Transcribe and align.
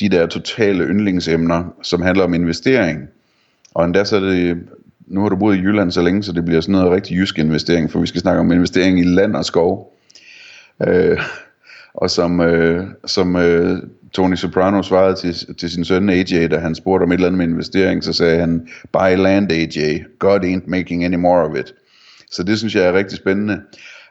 de 0.00 0.08
der 0.08 0.26
totale 0.26 0.84
yndlingsemner, 0.84 1.64
som 1.82 2.02
handler 2.02 2.24
om 2.24 2.34
investering. 2.34 3.08
Og 3.74 3.84
endda 3.84 4.04
så 4.04 4.16
er 4.16 4.20
det, 4.20 4.58
nu 5.06 5.20
har 5.20 5.28
du 5.28 5.36
boet 5.36 5.56
i 5.56 5.60
Jylland 5.60 5.90
så 5.90 6.02
længe, 6.02 6.22
så 6.22 6.32
det 6.32 6.44
bliver 6.44 6.60
sådan 6.60 6.72
noget 6.72 6.90
rigtig 6.90 7.16
jysk 7.16 7.38
investering, 7.38 7.90
for 7.90 8.00
vi 8.00 8.06
skal 8.06 8.20
snakke 8.20 8.40
om 8.40 8.52
investering 8.52 9.00
i 9.00 9.04
land 9.04 9.36
og 9.36 9.44
skov. 9.44 9.96
Øh, 10.86 11.18
og 11.94 12.10
som, 12.10 12.40
øh, 12.40 12.86
som 13.06 13.36
øh, 13.36 13.78
Tony 14.12 14.34
Soprano 14.34 14.82
svarede 14.82 15.14
til, 15.14 15.56
til 15.56 15.70
sin 15.70 15.84
søn 15.84 16.10
AJ, 16.10 16.46
da 16.46 16.58
han 16.58 16.74
spurgte 16.74 17.04
om 17.04 17.12
et 17.12 17.14
eller 17.14 17.26
andet 17.26 17.38
med 17.38 17.46
investering, 17.46 18.04
så 18.04 18.12
sagde 18.12 18.40
han, 18.40 18.68
buy 18.92 19.16
land 19.16 19.52
AJ, 19.52 20.02
God 20.18 20.40
ain't 20.40 20.70
making 20.70 21.04
any 21.04 21.16
more 21.16 21.48
of 21.48 21.56
it. 21.58 21.74
Så 22.30 22.42
det 22.42 22.58
synes 22.58 22.74
jeg 22.74 22.84
er 22.84 22.92
rigtig 22.92 23.18
spændende. 23.18 23.60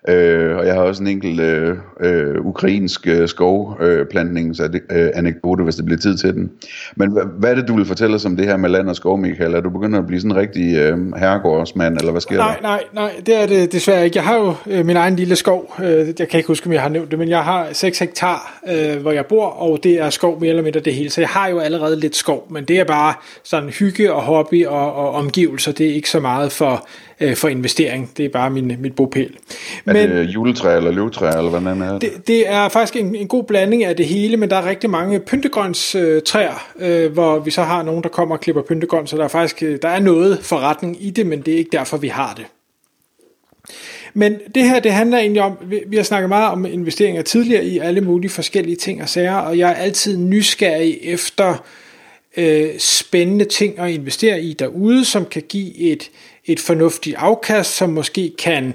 Øh, 0.07 0.57
og 0.57 0.65
jeg 0.65 0.73
har 0.73 0.81
også 0.81 1.03
en 1.03 1.07
enkelt 1.07 1.39
øh, 1.39 1.77
øh, 1.99 2.45
ukrainsk 2.45 3.07
øh, 3.07 3.27
skovplantningsanekdote, 3.27 5.61
øh, 5.61 5.63
hvis 5.63 5.75
det 5.75 5.85
bliver 5.85 5.99
tid 5.99 6.17
til 6.17 6.33
den. 6.33 6.51
Men 6.95 7.11
hvad, 7.11 7.23
hvad 7.39 7.51
er 7.51 7.55
det, 7.55 7.67
du 7.67 7.75
vil 7.75 7.85
fortælle 7.85 8.15
os 8.15 8.25
om 8.25 8.35
det 8.35 8.45
her 8.45 8.57
med 8.57 8.69
land 8.69 8.89
og 8.89 8.95
skov, 8.95 9.17
Michael? 9.17 9.53
Er 9.53 9.61
du 9.61 9.69
begyndt 9.69 9.95
at 9.95 10.07
blive 10.07 10.21
sådan 10.21 10.31
en 10.31 10.37
rigtig 10.37 10.75
øh, 10.75 10.97
herregårdsmand, 11.17 11.97
eller 11.97 12.11
hvad 12.11 12.21
sker 12.21 12.37
nej, 12.37 12.55
der? 12.55 12.61
Nej, 12.61 12.83
nej, 12.93 13.11
det 13.25 13.41
er 13.41 13.45
det 13.45 13.71
desværre 13.71 14.05
ikke. 14.05 14.17
Jeg 14.17 14.23
har 14.23 14.35
jo 14.35 14.53
øh, 14.67 14.85
min 14.85 14.97
egen 14.97 15.15
lille 15.15 15.35
skov. 15.35 15.75
Øh, 15.83 16.07
jeg 16.19 16.27
kan 16.27 16.37
ikke 16.37 16.47
huske, 16.47 16.67
om 16.67 16.73
jeg 16.73 16.81
har 16.81 16.89
nævnt 16.89 17.11
det, 17.11 17.19
men 17.19 17.29
jeg 17.29 17.43
har 17.43 17.67
6 17.73 17.99
hektar, 17.99 18.59
øh, 18.69 19.01
hvor 19.01 19.11
jeg 19.11 19.25
bor, 19.25 19.45
og 19.45 19.79
det 19.83 19.99
er 19.99 20.09
skov 20.09 20.39
mere 20.39 20.49
eller 20.49 20.63
mindre 20.63 20.79
det 20.79 20.93
hele. 20.93 21.09
Så 21.09 21.21
jeg 21.21 21.29
har 21.29 21.47
jo 21.47 21.59
allerede 21.59 21.99
lidt 21.99 22.15
skov, 22.15 22.47
men 22.49 22.63
det 22.63 22.79
er 22.79 22.83
bare 22.83 23.13
sådan 23.43 23.69
hygge 23.69 24.13
og 24.13 24.21
hobby 24.21 24.65
og, 24.65 24.93
og 24.93 25.11
omgivelser. 25.11 25.71
Det 25.71 25.89
er 25.89 25.93
ikke 25.93 26.09
så 26.09 26.19
meget 26.19 26.51
for 26.51 26.87
øh, 27.19 27.35
for 27.35 27.47
investering. 27.47 28.11
Det 28.17 28.25
er 28.25 28.29
bare 28.29 28.49
min, 28.49 28.75
mit 28.79 28.95
bopæl. 28.95 29.37
Men, 29.93 30.09
er 30.09 30.15
det 30.15 30.29
juletræ 30.29 30.77
eller 30.77 30.91
løvtræ, 30.91 31.27
eller 31.27 31.49
hvordan 31.49 31.81
er 31.81 31.91
det? 31.91 32.01
det? 32.01 32.27
Det 32.27 32.49
er 32.49 32.69
faktisk 32.69 32.95
en, 32.95 33.15
en 33.15 33.27
god 33.27 33.43
blanding 33.43 33.83
af 33.83 33.95
det 33.95 34.05
hele, 34.05 34.37
men 34.37 34.49
der 34.49 34.55
er 34.55 34.65
rigtig 34.65 34.89
mange 34.89 35.19
pyntegrønstræer, 35.19 36.67
øh, 36.79 37.11
hvor 37.11 37.39
vi 37.39 37.51
så 37.51 37.61
har 37.61 37.83
nogen, 37.83 38.03
der 38.03 38.09
kommer 38.09 38.35
og 38.35 38.41
klipper 38.41 38.61
pyntegrøn, 38.61 39.07
så 39.07 39.17
der 39.17 39.23
er 39.23 39.27
faktisk 39.27 39.63
øh, 39.63 39.79
der 39.81 39.89
er 39.89 39.99
noget 39.99 40.39
forretning 40.41 41.05
i 41.05 41.09
det, 41.09 41.25
men 41.25 41.41
det 41.41 41.53
er 41.53 41.57
ikke 41.57 41.71
derfor, 41.71 41.97
vi 41.97 42.07
har 42.07 42.33
det. 42.33 42.45
Men 44.13 44.39
det 44.55 44.69
her, 44.69 44.79
det 44.79 44.91
handler 44.91 45.17
egentlig 45.17 45.41
om, 45.41 45.57
vi 45.87 45.95
har 45.95 46.03
snakket 46.03 46.29
meget 46.29 46.51
om 46.51 46.65
investeringer 46.65 47.21
tidligere 47.21 47.65
i 47.65 47.77
alle 47.77 48.01
mulige 48.01 48.31
forskellige 48.31 48.75
ting 48.75 49.01
og 49.01 49.09
sager, 49.09 49.35
og 49.35 49.57
jeg 49.57 49.69
er 49.69 49.75
altid 49.75 50.17
nysgerrig 50.17 50.99
efter 51.03 51.65
øh, 52.37 52.69
spændende 52.77 53.45
ting 53.45 53.79
at 53.79 53.89
investere 53.89 54.41
i 54.41 54.53
derude, 54.53 55.05
som 55.05 55.25
kan 55.25 55.43
give 55.49 55.77
et, 55.77 56.09
et 56.45 56.59
fornuftigt 56.59 57.15
afkast, 57.15 57.75
som 57.75 57.89
måske 57.89 58.33
kan 58.39 58.67
øh, 58.67 58.73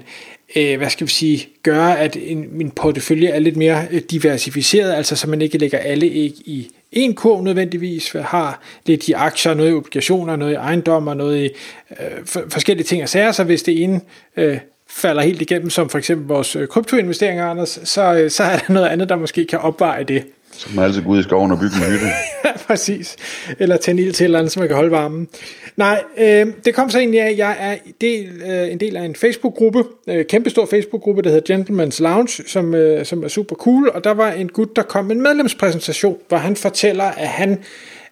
Øh, 0.55 0.77
hvad 0.77 0.89
skal 0.89 1.07
vi 1.07 1.11
sige, 1.11 1.47
gøre, 1.63 1.99
at 1.99 2.17
en, 2.21 2.47
min 2.51 2.71
portefølje 2.71 3.27
er 3.27 3.39
lidt 3.39 3.57
mere 3.57 3.85
øh, 3.91 4.01
diversificeret, 4.11 4.93
altså 4.93 5.15
så 5.15 5.29
man 5.29 5.41
ikke 5.41 5.57
lægger 5.57 5.77
alle 5.77 6.05
æg 6.05 6.33
i 6.45 6.71
en 6.91 7.13
kurv 7.13 7.41
nødvendigvis, 7.41 8.11
har 8.11 8.61
lidt 8.85 9.07
i 9.07 9.11
aktier, 9.11 9.53
noget 9.53 9.69
i 9.69 9.73
obligationer, 9.73 10.35
noget 10.35 10.51
i 10.51 10.55
ejendom 10.55 11.07
og 11.07 11.17
noget 11.17 11.45
i 11.45 11.49
øh, 11.91 12.25
for, 12.25 12.43
forskellige 12.49 12.85
ting 12.85 13.03
og 13.03 13.09
sager, 13.09 13.31
så 13.31 13.43
hvis 13.43 13.63
det 13.63 13.83
ene 13.83 14.01
øh, 14.37 14.57
falder 14.89 15.21
helt 15.21 15.41
igennem, 15.41 15.69
som 15.69 15.89
for 15.89 15.97
eksempel 15.97 16.27
vores 16.27 16.55
øh, 16.55 16.67
kryptoinvesteringer, 16.67 17.45
Anders, 17.45 17.79
så, 17.83 18.25
så 18.29 18.43
er 18.43 18.57
der 18.57 18.73
noget 18.73 18.87
andet, 18.87 19.09
der 19.09 19.15
måske 19.15 19.45
kan 19.45 19.59
opveje 19.59 20.03
det. 20.03 20.23
Så 20.57 20.67
man 20.75 20.85
altid 20.85 21.01
gå 21.01 21.09
ud 21.09 21.19
i 21.19 21.23
skoven 21.23 21.51
og 21.51 21.59
bygge 21.59 21.75
en 21.75 21.91
hytte. 21.91 22.05
ja, 22.45 22.51
præcis. 22.67 23.15
Eller 23.59 23.77
tænde 23.77 24.03
ild 24.03 24.13
til 24.13 24.23
et 24.23 24.25
eller 24.25 24.39
andet, 24.39 24.51
så 24.51 24.59
man 24.59 24.67
kan 24.67 24.75
holde 24.75 24.91
varmen. 24.91 25.27
Nej, 25.75 26.03
øh, 26.17 26.47
det 26.65 26.75
kom 26.75 26.89
så 26.89 26.99
egentlig 26.99 27.21
af, 27.21 27.29
at 27.29 27.37
jeg 27.37 27.57
er 27.59 27.77
del, 28.01 28.41
øh, 28.45 28.71
en 28.71 28.79
del 28.79 28.97
af 28.97 29.03
en 29.03 29.15
Facebook-gruppe, 29.15 29.83
øh, 30.09 30.25
kæmpestor 30.25 30.65
Facebook-gruppe, 30.65 31.21
der 31.21 31.29
hedder 31.29 31.55
Gentleman's 31.55 32.03
Lounge, 32.03 32.43
som, 32.47 32.75
øh, 32.75 33.05
som 33.05 33.23
er 33.23 33.27
super 33.27 33.55
cool, 33.55 33.89
og 33.89 34.03
der 34.03 34.11
var 34.11 34.31
en 34.31 34.49
gut, 34.49 34.75
der 34.75 34.81
kom 34.81 35.05
med 35.05 35.15
en 35.15 35.21
medlemspræsentation, 35.21 36.17
hvor 36.27 36.37
han 36.37 36.55
fortæller, 36.55 37.03
at 37.03 37.27
han 37.27 37.59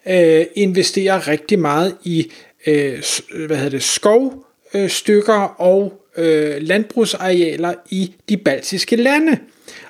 øh, 0.08 0.46
investerer 0.56 1.28
rigtig 1.28 1.60
meget 1.60 1.96
i 2.04 2.32
øh, 2.68 3.04
hvad 3.48 3.58
hedder 3.58 3.70
det, 3.70 3.84
skovstykker 3.84 5.62
og 5.62 5.94
øh, 6.18 6.56
landbrugsarealer 6.62 7.74
i 7.90 8.14
de 8.30 8.38
baltiske 8.38 8.96
lande. 8.96 9.38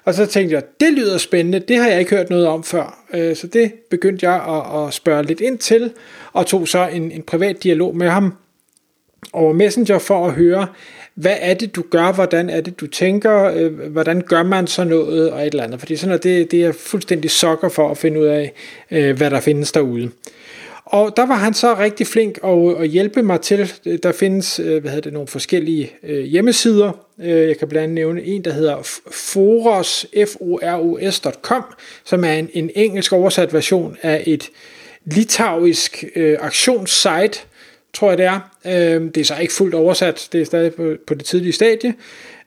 Og 0.05 0.13
så 0.13 0.25
tænkte 0.25 0.55
jeg, 0.55 0.63
det 0.79 0.93
lyder 0.93 1.17
spændende, 1.17 1.59
det 1.59 1.77
har 1.77 1.87
jeg 1.87 1.99
ikke 1.99 2.15
hørt 2.15 2.29
noget 2.29 2.47
om 2.47 2.63
før. 2.63 3.03
Øh, 3.13 3.35
så 3.35 3.47
det 3.47 3.73
begyndte 3.89 4.29
jeg 4.29 4.35
at, 4.35 4.87
at 4.87 4.93
spørge 4.93 5.23
lidt 5.23 5.41
ind 5.41 5.57
til, 5.57 5.91
og 6.33 6.45
tog 6.45 6.67
så 6.67 6.87
en, 6.87 7.11
en 7.11 7.21
privat 7.21 7.63
dialog 7.63 7.95
med 7.95 8.09
ham 8.09 8.33
over 9.33 9.53
Messenger 9.53 9.99
for 9.99 10.27
at 10.27 10.33
høre, 10.33 10.67
hvad 11.15 11.35
er 11.39 11.53
det, 11.53 11.75
du 11.75 11.83
gør, 11.89 12.11
hvordan 12.11 12.49
er 12.49 12.61
det, 12.61 12.79
du 12.79 12.87
tænker, 12.87 13.43
øh, 13.43 13.91
hvordan 13.91 14.21
gør 14.21 14.43
man 14.43 14.67
så 14.67 14.83
noget, 14.83 15.31
og 15.31 15.41
et 15.41 15.47
eller 15.47 15.63
andet. 15.63 15.79
Fordi 15.79 15.95
sådan 15.95 16.07
noget, 16.07 16.23
det, 16.23 16.51
det 16.51 16.65
er 16.65 16.71
fuldstændig 16.71 17.31
sokker 17.31 17.69
for 17.69 17.89
at 17.89 17.97
finde 17.97 18.19
ud 18.19 18.25
af, 18.25 18.53
øh, 18.91 19.17
hvad 19.17 19.31
der 19.31 19.39
findes 19.39 19.71
derude. 19.71 20.11
Og 20.85 21.17
der 21.17 21.25
var 21.25 21.35
han 21.35 21.53
så 21.53 21.75
rigtig 21.79 22.07
flink 22.07 22.39
at, 22.43 22.75
at 22.79 22.89
hjælpe 22.89 23.23
mig 23.23 23.41
til. 23.41 23.73
Der 24.03 24.11
findes 24.11 24.59
øh, 24.59 24.81
hvad 24.81 24.91
hedder 24.91 25.01
det, 25.01 25.13
nogle 25.13 25.27
forskellige 25.27 25.91
øh, 26.03 26.23
hjemmesider. 26.23 26.91
Øh, 27.19 27.47
jeg 27.47 27.57
kan 27.57 27.67
blandt 27.67 27.83
andet 27.83 27.95
nævne 27.95 28.23
en, 28.23 28.43
der 28.43 28.53
hedder 28.53 28.99
foros.com, 29.11 30.53
som 32.03 32.23
er 32.23 32.33
en, 32.33 32.49
en 32.53 32.69
engelsk 32.75 33.13
oversat 33.13 33.53
version 33.53 33.97
af 34.01 34.23
et 34.25 34.49
litauisk 35.05 36.03
øh, 36.15 36.37
aktionssite, 36.41 37.39
tror 37.93 38.09
jeg 38.09 38.17
det 38.17 38.25
er. 38.25 38.39
det 39.09 39.17
er 39.17 39.25
så 39.25 39.35
ikke 39.35 39.53
fuldt 39.53 39.75
oversat, 39.75 40.29
det 40.31 40.41
er 40.41 40.45
stadig 40.45 40.73
på, 40.73 40.93
på 41.07 41.13
det 41.13 41.25
tidlige 41.25 41.53
stadie, 41.53 41.93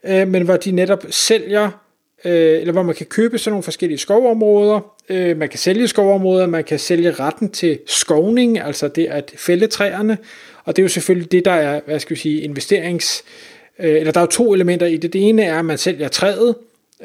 men 0.04 0.42
hvor 0.42 0.56
de 0.56 0.70
netop 0.70 1.04
sælger 1.10 1.85
øh, 2.24 2.60
eller 2.60 2.72
hvor 2.72 2.82
man 2.82 2.94
kan 2.94 3.06
købe 3.06 3.38
sådan 3.38 3.52
nogle 3.52 3.62
forskellige 3.62 3.98
skovområder. 3.98 4.94
Øh, 5.08 5.36
man 5.36 5.48
kan 5.48 5.58
sælge 5.58 5.88
skovområder, 5.88 6.46
man 6.46 6.64
kan 6.64 6.78
sælge 6.78 7.10
retten 7.10 7.50
til 7.50 7.78
skovning, 7.86 8.60
altså 8.60 8.88
det 8.88 9.06
at 9.06 9.32
fælde 9.36 9.66
træerne, 9.66 10.18
og 10.64 10.76
det 10.76 10.82
er 10.82 10.84
jo 10.84 10.88
selvfølgelig 10.88 11.32
det, 11.32 11.44
der 11.44 11.52
er, 11.52 11.80
hvad 11.86 12.00
skal 12.00 12.16
vi 12.16 12.20
sige, 12.20 12.40
investerings... 12.40 13.24
Øh, 13.78 13.94
eller 13.96 14.12
der 14.12 14.20
er 14.20 14.24
jo 14.24 14.30
to 14.30 14.54
elementer 14.54 14.86
i 14.86 14.96
det. 14.96 15.12
Det 15.12 15.28
ene 15.28 15.42
er, 15.42 15.58
at 15.58 15.64
man 15.64 15.78
sælger 15.78 16.08
træet 16.08 16.54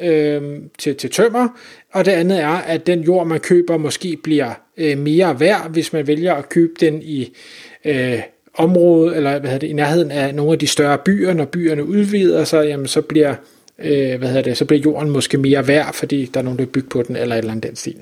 øh, 0.00 0.42
til, 0.78 0.96
til 0.96 1.10
tømmer, 1.10 1.48
og 1.92 2.04
det 2.04 2.12
andet 2.12 2.40
er, 2.40 2.48
at 2.48 2.86
den 2.86 3.00
jord, 3.00 3.26
man 3.26 3.40
køber, 3.40 3.76
måske 3.76 4.18
bliver 4.22 4.50
øh, 4.76 4.98
mere 4.98 5.40
værd, 5.40 5.70
hvis 5.70 5.92
man 5.92 6.06
vælger 6.06 6.34
at 6.34 6.48
købe 6.48 6.72
den 6.80 7.02
i... 7.02 7.36
Øh, 7.84 8.20
område, 8.54 9.16
eller 9.16 9.30
hvad 9.30 9.50
hedder 9.50 9.58
det, 9.58 9.66
i 9.66 9.72
nærheden 9.72 10.10
af 10.10 10.34
nogle 10.34 10.52
af 10.52 10.58
de 10.58 10.66
større 10.66 10.98
byer, 10.98 11.32
når 11.32 11.44
byerne 11.44 11.84
udvider 11.84 12.44
sig, 12.44 12.66
jamen 12.66 12.86
så 12.86 13.00
bliver 13.00 13.34
øh, 13.84 14.18
hvad 14.18 14.28
hedder 14.28 14.42
det, 14.42 14.56
så 14.56 14.64
bliver 14.64 14.80
jorden 14.80 15.10
måske 15.10 15.38
mere 15.38 15.68
værd, 15.68 15.94
fordi 15.94 16.30
der 16.34 16.40
er 16.40 16.44
nogen, 16.44 16.58
der 16.58 16.66
bygger 16.66 16.88
på 16.88 17.02
den, 17.02 17.16
eller 17.16 17.34
et 17.34 17.38
eller 17.38 17.50
andet 17.50 17.68
den 17.68 17.76
stil. 17.76 17.96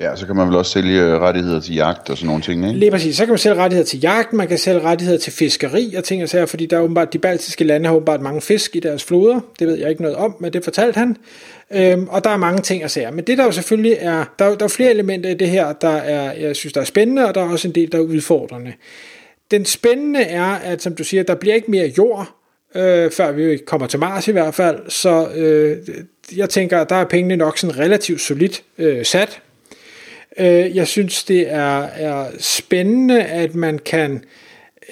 Ja, 0.00 0.16
så 0.16 0.26
kan 0.26 0.36
man 0.36 0.48
vel 0.48 0.56
også 0.56 0.72
sælge 0.72 1.18
rettigheder 1.18 1.60
til 1.60 1.74
jagt 1.74 2.10
og 2.10 2.16
sådan 2.16 2.26
nogle 2.26 2.42
ting, 2.42 2.66
ikke? 2.66 2.78
Lige 2.78 2.90
præcis. 2.90 3.16
Så 3.16 3.24
kan 3.24 3.32
man 3.32 3.38
sælge 3.38 3.56
rettigheder 3.56 3.86
til 3.86 4.00
jagt, 4.00 4.32
man 4.32 4.48
kan 4.48 4.58
sælge 4.58 4.80
rettigheder 4.80 5.18
til 5.18 5.32
fiskeri 5.32 5.94
og 5.96 6.04
ting 6.04 6.22
og 6.22 6.28
sager, 6.28 6.46
fordi 6.46 6.66
der 6.66 6.76
er 6.76 6.80
åbenbart, 6.80 7.12
de 7.12 7.18
baltiske 7.18 7.64
lande 7.64 7.86
har 7.86 7.94
åbenbart 7.94 8.20
mange 8.20 8.40
fisk 8.40 8.76
i 8.76 8.80
deres 8.80 9.04
floder. 9.04 9.40
Det 9.58 9.66
ved 9.66 9.78
jeg 9.78 9.90
ikke 9.90 10.02
noget 10.02 10.16
om, 10.16 10.36
men 10.40 10.52
det 10.52 10.64
fortalte 10.64 10.98
han. 10.98 11.16
Øhm, 11.70 12.08
og 12.08 12.24
der 12.24 12.30
er 12.30 12.36
mange 12.36 12.62
ting 12.62 12.82
at 12.82 12.90
sige. 12.90 13.10
Men 13.12 13.24
det 13.24 13.38
der 13.38 13.44
jo 13.44 13.52
selvfølgelig 13.52 13.96
er, 14.00 14.24
der, 14.38 14.54
der 14.54 14.64
er 14.64 14.68
flere 14.68 14.90
elementer 14.90 15.30
i 15.30 15.34
det 15.34 15.48
her, 15.48 15.72
der 15.72 15.96
er, 15.96 16.32
jeg 16.32 16.56
synes, 16.56 16.72
der 16.72 16.80
er 16.80 16.84
spændende, 16.84 17.28
og 17.28 17.34
der 17.34 17.40
er 17.40 17.48
også 17.48 17.68
en 17.68 17.74
del, 17.74 17.92
der 17.92 17.98
er 17.98 18.02
udfordrende. 18.02 18.72
Den 19.50 19.64
spændende 19.64 20.20
er, 20.20 20.44
at 20.44 20.82
som 20.82 20.94
du 20.94 21.04
siger, 21.04 21.22
der 21.22 21.34
bliver 21.34 21.54
ikke 21.54 21.70
mere 21.70 21.92
jord, 21.98 22.35
øh, 22.76 23.10
før 23.10 23.32
vi 23.32 23.56
kommer 23.66 23.86
til 23.86 23.98
Mars 23.98 24.28
i 24.28 24.32
hvert 24.32 24.54
fald. 24.54 24.78
Så 24.88 25.28
øh, 25.34 25.76
jeg 26.36 26.50
tænker, 26.50 26.80
at 26.80 26.88
der 26.88 26.96
er 26.96 27.04
pengene 27.04 27.36
nok 27.36 27.58
sådan 27.58 27.78
relativt 27.78 28.20
solidt 28.20 28.62
øh, 28.78 29.04
sat. 29.04 29.40
Øh, 30.38 30.76
jeg 30.76 30.86
synes, 30.86 31.24
det 31.24 31.52
er, 31.52 31.82
er 31.82 32.26
spændende, 32.38 33.24
at 33.24 33.54
man 33.54 33.78
kan 33.78 34.24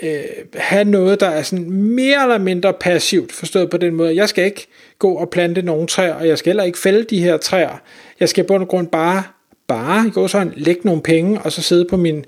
øh, 0.03 0.21
have 0.55 0.85
noget, 0.85 1.21
der 1.21 1.29
er 1.29 1.43
sådan 1.43 1.71
mere 1.71 2.23
eller 2.23 2.39
mindre 2.39 2.73
passivt, 2.73 3.33
forstået 3.33 3.71
på 3.71 3.77
den 3.77 3.95
måde. 3.95 4.17
Jeg 4.17 4.29
skal 4.29 4.45
ikke 4.45 4.67
gå 4.99 5.15
og 5.15 5.31
plante 5.31 5.63
nogle 5.63 5.87
træer, 5.87 6.15
og 6.15 6.29
jeg 6.29 6.39
skal 6.39 6.51
heller 6.51 6.65
ikke 6.65 6.79
fælde 6.79 7.05
de 7.05 7.23
her 7.23 7.37
træer. 7.37 7.83
Jeg 8.21 8.29
skal 8.29 8.45
på 8.45 8.57
en 8.57 8.67
grund 8.67 8.89
bare, 8.89 9.23
bare 9.67 10.11
gå 10.11 10.29
sådan, 10.29 10.53
lægge 10.57 10.81
nogle 10.85 11.03
penge, 11.03 11.41
og 11.41 11.53
så 11.53 11.63
sidde 11.63 11.85
på 11.91 11.97
min, 11.97 12.25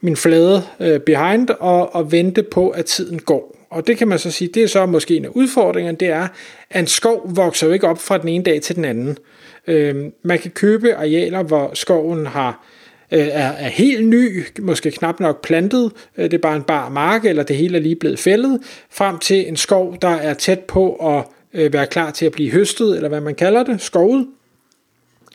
min 0.00 0.16
flade 0.16 0.62
øh, 0.80 1.00
behind 1.00 1.48
og, 1.60 1.94
og 1.94 2.12
vente 2.12 2.42
på, 2.42 2.70
at 2.70 2.84
tiden 2.84 3.18
går. 3.18 3.63
Og 3.74 3.86
det 3.86 3.98
kan 3.98 4.08
man 4.08 4.18
så 4.18 4.30
sige, 4.30 4.50
det 4.54 4.62
er 4.62 4.66
så 4.66 4.86
måske 4.86 5.16
en 5.16 5.24
af 5.24 5.28
udfordringerne, 5.28 5.98
det 5.98 6.08
er, 6.08 6.28
at 6.70 6.80
en 6.80 6.86
skov 6.86 7.36
vokser 7.36 7.66
jo 7.66 7.72
ikke 7.72 7.88
op 7.88 7.98
fra 7.98 8.18
den 8.18 8.28
ene 8.28 8.44
dag 8.44 8.62
til 8.62 8.76
den 8.76 8.84
anden. 8.84 9.18
Øh, 9.66 10.04
man 10.22 10.38
kan 10.38 10.50
købe 10.50 10.94
arealer, 10.94 11.42
hvor 11.42 11.70
skoven 11.74 12.26
har 12.26 12.66
øh, 13.12 13.18
er, 13.18 13.52
er 13.52 13.68
helt 13.68 14.08
ny, 14.08 14.44
måske 14.60 14.90
knap 14.90 15.20
nok 15.20 15.42
plantet, 15.42 15.92
øh, 16.16 16.24
det 16.24 16.34
er 16.34 16.38
bare 16.38 16.56
en 16.56 16.62
bar 16.62 16.88
mark, 16.88 17.24
eller 17.24 17.42
det 17.42 17.56
hele 17.56 17.78
er 17.78 17.82
lige 17.82 17.96
blevet 17.96 18.18
fældet, 18.18 18.60
frem 18.90 19.18
til 19.18 19.48
en 19.48 19.56
skov, 19.56 19.96
der 20.02 20.08
er 20.08 20.34
tæt 20.34 20.60
på 20.60 20.94
at 20.94 21.24
øh, 21.54 21.72
være 21.72 21.86
klar 21.86 22.10
til 22.10 22.26
at 22.26 22.32
blive 22.32 22.50
høstet, 22.50 22.96
eller 22.96 23.08
hvad 23.08 23.20
man 23.20 23.34
kalder 23.34 23.62
det, 23.62 23.80
skovet. 23.80 24.26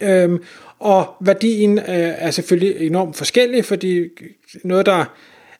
Øhm, 0.01 0.43
og 0.79 1.15
værdien 1.19 1.77
øh, 1.77 1.85
er 2.17 2.31
selvfølgelig 2.31 2.87
enormt 2.87 3.15
forskellig, 3.15 3.65
fordi 3.65 4.07
noget, 4.63 4.85
der 4.85 5.05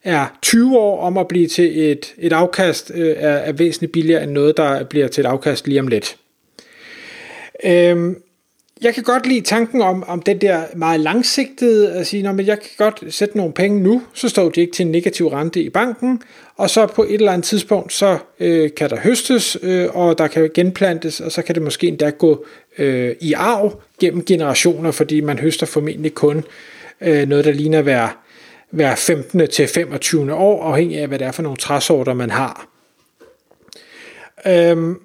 er 0.03 0.37
20 0.41 0.77
år 0.77 1.01
om 1.01 1.17
at 1.17 1.27
blive 1.27 1.47
til 1.47 1.91
et, 1.91 2.13
et 2.17 2.33
afkast, 2.33 2.91
øh, 2.95 3.15
er, 3.17 3.29
er 3.29 3.51
væsentligt 3.51 3.91
billigere 3.91 4.23
end 4.23 4.31
noget, 4.31 4.57
der 4.57 4.83
bliver 4.83 5.07
til 5.07 5.21
et 5.21 5.25
afkast 5.25 5.67
lige 5.67 5.79
om 5.79 5.87
lidt. 5.87 6.17
Øhm, 7.65 8.15
jeg 8.81 8.93
kan 8.93 9.03
godt 9.03 9.27
lide 9.27 9.41
tanken 9.41 9.81
om, 9.81 10.03
om 10.07 10.21
den 10.21 10.41
der 10.41 10.63
meget 10.75 10.99
langsigtede, 10.99 11.91
at 11.91 12.07
sige, 12.07 12.33
men 12.33 12.45
jeg 12.45 12.59
kan 12.59 12.69
godt 12.77 13.13
sætte 13.13 13.37
nogle 13.37 13.53
penge 13.53 13.83
nu, 13.83 14.01
så 14.13 14.29
står 14.29 14.49
de 14.49 14.61
ikke 14.61 14.73
til 14.73 14.85
en 14.85 14.91
negativ 14.91 15.27
rente 15.27 15.61
i 15.61 15.69
banken, 15.69 16.21
og 16.55 16.69
så 16.69 16.87
på 16.87 17.03
et 17.03 17.13
eller 17.13 17.31
andet 17.31 17.45
tidspunkt, 17.45 17.93
så 17.93 18.17
øh, 18.39 18.69
kan 18.77 18.89
der 18.89 18.97
høstes, 18.99 19.57
øh, 19.61 19.87
og 19.95 20.17
der 20.17 20.27
kan 20.27 20.49
genplantes, 20.53 21.19
og 21.19 21.31
så 21.31 21.41
kan 21.41 21.55
det 21.55 21.63
måske 21.63 21.87
endda 21.87 22.09
gå 22.09 22.45
øh, 22.77 23.15
i 23.21 23.33
arv 23.33 23.81
gennem 23.99 24.25
generationer, 24.25 24.91
fordi 24.91 25.21
man 25.21 25.39
høster 25.39 25.65
formentlig 25.65 26.13
kun 26.13 26.43
øh, 27.01 27.27
noget, 27.27 27.45
der 27.45 27.51
ligner 27.51 27.81
være 27.81 28.09
hver 28.71 28.95
15. 28.95 29.47
til 29.47 29.67
25. 29.67 30.33
år, 30.33 30.63
afhængig 30.63 30.99
af, 30.99 31.07
hvad 31.07 31.19
det 31.19 31.27
er 31.27 31.31
for 31.31 31.43
nogle 31.43 31.57
træsorter, 31.57 32.13
man 32.13 32.29
har. 32.29 32.67
Øhm, 34.47 34.99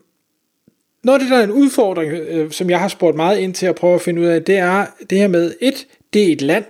noget 1.05 1.21
af 1.21 1.25
det, 1.25 1.31
der 1.31 1.39
er 1.39 1.45
en 1.45 1.51
udfordring, 1.51 2.13
øh, 2.13 2.51
som 2.51 2.71
jeg 2.71 2.81
har 2.81 2.89
spurgt 2.89 3.17
meget 3.17 3.39
ind 3.39 3.55
til 3.55 3.67
at 3.67 3.75
prøve 3.75 3.95
at 3.95 4.01
finde 4.01 4.21
ud 4.21 4.27
af, 4.27 4.43
det 4.43 4.57
er 4.57 4.87
det 5.11 5.19
her 5.19 5.29
med, 5.29 5.55
et, 5.61 5.87
det 6.13 6.29
er 6.29 6.33
et 6.33 6.43
land, 6.43 6.65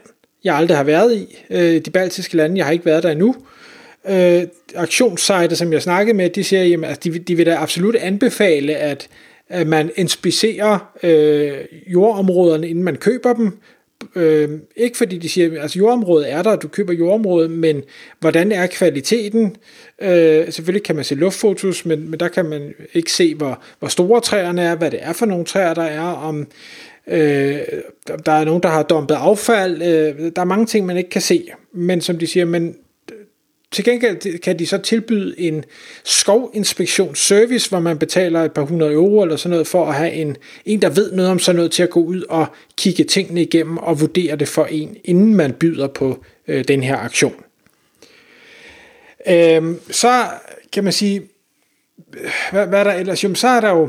jeg 0.45 0.57
aldrig 0.57 0.77
har 0.77 0.85
været 0.85 1.17
i. 1.17 1.45
Øh, 1.51 1.85
de 1.85 1.91
baltiske 1.91 2.37
lande, 2.37 2.57
jeg 2.57 2.65
har 2.65 2.73
ikke 2.73 2.87
været 2.87 3.03
der 3.03 3.11
endnu. 3.11 3.35
Øh, 4.09 4.43
aktionssejter, 4.75 5.57
som 5.57 5.73
jeg 5.73 5.83
snakkede 5.83 6.17
med, 6.17 6.31
de 6.31 6.45
siger, 6.45 6.79
at 6.79 6.89
altså, 6.89 7.01
de, 7.05 7.19
de 7.19 7.35
vil 7.35 7.47
da 7.47 7.55
absolut 7.55 7.97
anbefale, 7.97 8.77
at, 8.77 9.09
at 9.49 9.67
man 9.67 9.91
inspicerer 9.97 10.93
øh, 11.03 11.53
jordområderne, 11.87 12.69
inden 12.69 12.85
man 12.85 12.97
køber 12.97 13.33
dem, 13.33 13.59
Øh, 14.17 14.51
ikke 14.77 14.97
fordi 14.97 15.19
de 15.19 15.29
siger, 15.29 15.63
altså 15.63 15.79
jordområdet 15.79 16.33
er 16.33 16.43
der, 16.43 16.57
du 16.57 16.69
køber 16.69 16.93
jordområdet, 16.93 17.51
men 17.51 17.83
hvordan 18.21 18.53
er 18.53 18.67
kvaliteten? 18.67 19.57
Øh, 20.03 20.53
selvfølgelig 20.53 20.83
kan 20.83 20.97
man 20.97 21.05
se 21.05 21.15
luftfotos, 21.15 21.87
men, 21.87 22.11
men 22.11 22.21
der 22.21 22.29
kan 22.29 22.45
man 22.45 22.75
ikke 22.95 23.13
se, 23.13 23.35
hvor, 23.35 23.63
hvor 23.79 23.89
store 23.89 24.21
træerne 24.21 24.63
er, 24.63 24.75
hvad 24.75 24.91
det 24.91 24.99
er 25.03 25.13
for 25.13 25.27
nogle 25.27 25.45
træer, 25.45 25.75
der 25.75 25.83
er, 25.83 26.01
om 26.01 26.47
øh, 27.07 27.59
der 28.27 28.33
er 28.33 28.45
nogen, 28.45 28.63
der 28.63 28.69
har 28.69 28.83
dumpet 28.83 29.15
affald. 29.15 29.83
Øh, 29.83 30.33
der 30.37 30.43
er 30.43 30.45
mange 30.45 30.67
ting, 30.67 30.87
man 30.87 30.97
ikke 30.97 31.11
kan 31.11 31.23
se. 31.23 31.49
Men 31.73 32.01
som 32.01 32.19
de 32.19 32.27
siger, 32.27 32.45
men 32.45 32.77
til 33.75 33.85
gengæld 33.85 34.39
kan 34.39 34.59
de 34.59 34.67
så 34.67 34.79
tilbyde 34.79 35.41
en 35.41 35.65
skovinspektionsservice, 36.05 37.69
hvor 37.69 37.81
man 37.81 37.99
betaler 37.99 38.43
et 38.43 38.53
par 38.53 38.63
hundrede 38.63 38.93
euro 38.93 39.23
eller 39.23 39.37
sådan 39.37 39.51
noget, 39.51 39.67
for 39.67 39.87
at 39.87 39.95
have 39.95 40.13
en, 40.13 40.37
en, 40.67 40.83
der 40.83 40.89
ved 40.89 41.13
noget 41.13 41.31
om 41.31 41.39
sådan 41.39 41.57
noget, 41.57 41.71
til 41.71 41.83
at 41.83 41.91
gå 41.91 42.01
ud 42.01 42.23
og 42.23 42.47
kigge 42.77 43.05
tingene 43.05 43.43
igennem 43.43 43.79
og 43.79 44.01
vurdere 44.01 44.37
det 44.37 44.49
for 44.49 44.65
en, 44.65 44.97
inden 45.05 45.35
man 45.35 45.53
byder 45.53 45.87
på 45.87 46.25
øh, 46.49 46.65
den 46.69 46.83
her 46.83 46.97
aktion. 46.97 47.35
Øhm, 49.29 49.81
så 49.91 50.25
kan 50.73 50.85
man 50.85 50.93
sige, 50.93 51.23
øh, 52.17 52.31
hvad, 52.53 52.67
hvad 52.67 52.81
er 52.81 52.85
der 52.85 52.93
ellers? 52.93 53.25
Jamen, 53.25 53.37
så 53.37 53.49
er 53.49 53.61
der 53.61 53.71
jo 53.71 53.89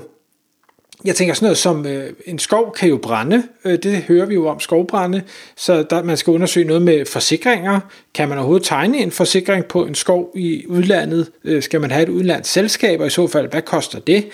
jeg 1.05 1.15
tænker 1.15 1.33
sådan 1.33 1.45
noget 1.45 1.57
som 1.57 1.85
øh, 1.85 2.13
en 2.25 2.39
skov 2.39 2.75
kan 2.77 2.89
jo 2.89 2.97
brænde, 2.97 3.43
øh, 3.65 3.79
det 3.83 3.97
hører 3.97 4.25
vi 4.25 4.33
jo 4.33 4.47
om 4.47 4.59
skovbrænde, 4.59 5.21
så 5.57 5.83
der, 5.89 6.03
man 6.03 6.17
skal 6.17 6.31
undersøge 6.31 6.67
noget 6.67 6.81
med 6.81 7.05
forsikringer. 7.05 7.79
Kan 8.13 8.29
man 8.29 8.37
overhovedet 8.37 8.67
tegne 8.67 8.97
en 8.97 9.11
forsikring 9.11 9.65
på 9.65 9.85
en 9.85 9.95
skov 9.95 10.31
i 10.35 10.65
udlandet? 10.67 11.31
Øh, 11.43 11.63
skal 11.63 11.81
man 11.81 11.91
have 11.91 12.03
et 12.03 12.09
udenlands 12.09 12.47
selskab, 12.47 12.99
og 12.99 13.07
i 13.07 13.09
så 13.09 13.27
fald, 13.27 13.47
hvad 13.47 13.61
koster 13.61 13.99
det? 13.99 14.27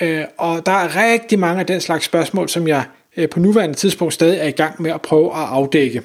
Øh, 0.00 0.24
og 0.38 0.66
der 0.66 0.72
er 0.72 1.12
rigtig 1.12 1.38
mange 1.38 1.60
af 1.60 1.66
den 1.66 1.80
slags 1.80 2.04
spørgsmål, 2.04 2.48
som 2.48 2.68
jeg 2.68 2.84
øh, 3.16 3.28
på 3.28 3.40
nuværende 3.40 3.74
tidspunkt 3.74 4.14
stadig 4.14 4.38
er 4.38 4.48
i 4.48 4.50
gang 4.50 4.82
med 4.82 4.90
at 4.90 5.02
prøve 5.02 5.26
at 5.26 5.48
afdække. 5.48 6.02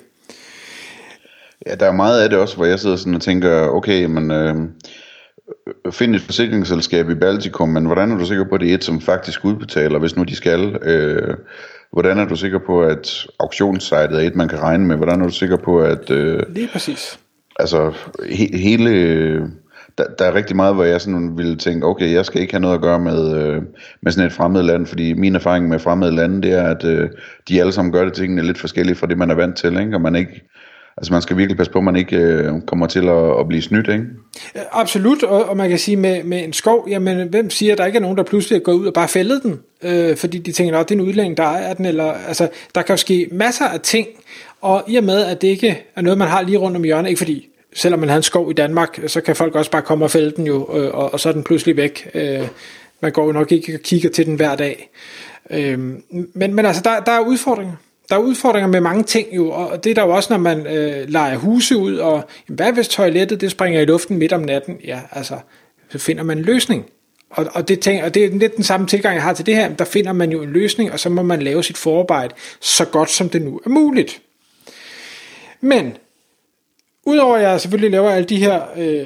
Ja, 1.67 1.75
der 1.75 1.85
er 1.85 1.91
meget 1.91 2.23
af 2.23 2.29
det 2.29 2.39
også, 2.39 2.55
hvor 2.55 2.65
jeg 2.65 2.79
sidder 2.79 2.95
sådan 2.95 3.15
og 3.15 3.21
tænker, 3.21 3.67
okay, 3.67 4.05
men... 4.05 4.31
Øh 4.31 4.55
finde 5.91 6.15
et 6.15 6.21
forsikringsselskab 6.21 7.09
i 7.09 7.15
Baltikum, 7.15 7.69
men 7.69 7.85
hvordan 7.85 8.11
er 8.11 8.17
du 8.17 8.25
sikker 8.25 8.43
på, 8.43 8.55
at 8.55 8.61
det 8.61 8.69
er 8.69 8.73
et, 8.73 8.83
som 8.83 9.01
faktisk 9.01 9.45
udbetaler, 9.45 9.99
hvis 9.99 10.15
nu 10.15 10.23
de 10.23 10.35
skal? 10.35 10.77
Øh, 10.83 11.37
hvordan 11.91 12.19
er 12.19 12.25
du 12.25 12.35
sikker 12.35 12.59
på, 12.65 12.81
at 12.81 13.27
auktionssitet 13.39 14.11
er 14.11 14.19
et, 14.19 14.35
man 14.35 14.47
kan 14.47 14.61
regne 14.61 14.85
med? 14.85 14.95
Hvordan 14.95 15.21
er 15.21 15.25
du 15.25 15.33
sikker 15.33 15.57
på, 15.57 15.79
at... 15.79 16.11
Øh, 16.11 16.43
Lige 16.49 16.69
præcis. 16.73 17.19
Altså, 17.59 17.93
he, 18.29 18.57
hele... 18.57 19.51
Der, 19.97 20.05
der 20.19 20.25
er 20.25 20.35
rigtig 20.35 20.55
meget, 20.55 20.75
hvor 20.75 20.83
jeg 20.83 21.01
sådan 21.01 21.37
ville 21.37 21.55
tænke, 21.55 21.85
okay, 21.85 22.13
jeg 22.13 22.25
skal 22.25 22.41
ikke 22.41 22.53
have 22.53 22.61
noget 22.61 22.75
at 22.75 22.81
gøre 22.81 22.99
med, 22.99 23.43
øh, 23.43 23.61
med 24.01 24.11
sådan 24.11 24.27
et 24.27 24.33
fremmed 24.33 24.63
land, 24.63 24.85
fordi 24.85 25.13
min 25.13 25.35
erfaring 25.35 25.69
med 25.69 25.79
fremmede 25.79 26.15
lande, 26.15 26.41
det 26.41 26.53
er, 26.53 26.63
at 26.63 26.85
øh, 26.85 27.09
de 27.49 27.59
alle 27.59 27.71
sammen 27.71 27.93
gør 27.93 28.05
det 28.05 28.13
tingene 28.13 28.43
lidt 28.43 28.57
forskellige 28.57 28.95
fra 28.95 29.07
det, 29.07 29.17
man 29.17 29.31
er 29.31 29.35
vant 29.35 29.57
til, 29.57 29.79
ikke? 29.79 29.95
og 29.95 30.01
man 30.01 30.15
ikke 30.15 30.49
Altså 30.99 31.13
man 31.13 31.21
skal 31.21 31.37
virkelig 31.37 31.57
passe 31.57 31.71
på, 31.71 31.77
at 31.77 31.83
man 31.83 31.95
ikke 31.95 32.17
øh, 32.17 32.61
kommer 32.67 32.87
til 32.87 33.09
at, 33.09 33.39
at 33.39 33.47
blive 33.47 33.61
snydt, 33.61 33.87
ikke? 33.87 34.03
Øh, 34.55 34.61
absolut, 34.71 35.23
og, 35.23 35.49
og 35.49 35.57
man 35.57 35.69
kan 35.69 35.79
sige 35.79 35.97
med, 35.97 36.23
med 36.23 36.43
en 36.43 36.53
skov, 36.53 36.87
jamen 36.89 37.29
hvem 37.29 37.49
siger, 37.49 37.71
at 37.71 37.77
der 37.77 37.85
ikke 37.85 37.97
er 37.97 38.01
nogen, 38.01 38.17
der 38.17 38.23
pludselig 38.23 38.63
går 38.63 38.73
ud 38.73 38.87
og 38.87 38.93
bare 38.93 39.07
fældet 39.07 39.43
den, 39.43 39.59
øh, 39.83 40.17
fordi 40.17 40.37
de 40.37 40.51
tænker, 40.51 40.77
at 40.77 40.89
det 40.89 40.95
er 40.95 40.99
en 40.99 41.07
udlænding, 41.07 41.37
der 41.37 41.43
ejer 41.43 41.73
den, 41.73 41.85
eller 41.85 42.13
altså 42.27 42.49
der 42.75 42.81
kan 42.81 42.93
jo 42.93 42.97
ske 42.97 43.27
masser 43.31 43.65
af 43.65 43.79
ting, 43.79 44.07
og 44.61 44.83
i 44.87 44.95
og 44.95 45.03
med, 45.03 45.25
at 45.25 45.41
det 45.41 45.47
ikke 45.47 45.83
er 45.95 46.01
noget, 46.01 46.17
man 46.17 46.27
har 46.27 46.41
lige 46.41 46.57
rundt 46.57 46.77
om 46.77 46.83
hjørnet, 46.83 47.09
ikke 47.09 47.19
fordi 47.19 47.47
selvom 47.73 47.99
man 47.99 48.09
har 48.09 48.17
en 48.17 48.23
skov 48.23 48.51
i 48.51 48.53
Danmark, 48.53 48.99
så 49.07 49.21
kan 49.21 49.35
folk 49.35 49.55
også 49.55 49.71
bare 49.71 49.81
komme 49.81 50.05
og 50.05 50.11
fælde 50.11 50.31
den 50.31 50.47
jo, 50.47 50.77
øh, 50.77 50.93
og, 50.93 51.13
og 51.13 51.19
så 51.19 51.29
er 51.29 51.33
den 51.33 51.43
pludselig 51.43 51.77
væk. 51.77 52.09
Øh, 52.13 52.47
man 53.01 53.11
går 53.11 53.25
jo 53.25 53.31
nok 53.31 53.51
ikke 53.51 53.73
og 53.73 53.79
kigger 53.79 54.09
til 54.09 54.25
den 54.25 54.35
hver 54.35 54.55
dag. 54.55 54.89
Øh, 55.49 55.79
men, 56.33 56.53
men 56.53 56.65
altså, 56.65 56.81
der, 56.85 56.99
der 56.99 57.11
er 57.11 57.19
udfordringer 57.19 57.73
der 58.09 58.15
er 58.15 58.19
udfordringer 58.19 58.67
med 58.67 58.81
mange 58.81 59.03
ting 59.03 59.27
jo, 59.35 59.51
og 59.51 59.83
det 59.83 59.89
er 59.89 59.93
der 59.95 60.03
jo 60.03 60.15
også, 60.15 60.33
når 60.33 60.37
man 60.37 60.67
øh, 60.67 61.09
leger 61.09 61.37
huse 61.37 61.77
ud, 61.77 61.95
og 61.95 62.29
jamen, 62.49 62.55
hvad 62.55 62.73
hvis 62.73 62.87
toilettet 62.87 63.41
det 63.41 63.51
springer 63.51 63.81
i 63.81 63.85
luften 63.85 64.17
midt 64.17 64.33
om 64.33 64.41
natten? 64.41 64.77
Ja, 64.85 64.99
altså, 65.11 65.37
så 65.89 65.97
finder 65.97 66.23
man 66.23 66.37
en 66.37 66.43
løsning. 66.43 66.85
Og, 67.29 67.47
og, 67.53 67.67
det, 67.67 67.79
tænker, 67.79 68.05
og 68.05 68.13
det 68.13 68.25
er 68.25 68.29
lidt 68.29 68.55
den 68.55 68.63
samme 68.63 68.87
tilgang, 68.87 69.15
jeg 69.15 69.23
har 69.23 69.33
til 69.33 69.45
det 69.45 69.55
her. 69.55 69.75
Der 69.75 69.85
finder 69.85 70.13
man 70.13 70.31
jo 70.31 70.41
en 70.41 70.49
løsning, 70.49 70.91
og 70.91 70.99
så 70.99 71.09
må 71.09 71.21
man 71.21 71.41
lave 71.41 71.63
sit 71.63 71.77
forarbejde 71.77 72.35
så 72.59 72.85
godt, 72.85 73.09
som 73.09 73.29
det 73.29 73.41
nu 73.41 73.61
er 73.65 73.69
muligt. 73.69 74.21
Men 75.61 75.97
Udover 77.09 77.35
at 77.35 77.43
jeg 77.43 77.61
selvfølgelig 77.61 77.91
laver 77.91 78.09
alle 78.09 78.25
de 78.25 78.37
her 78.37 78.61
øh, 78.77 78.99
øh 78.99 79.05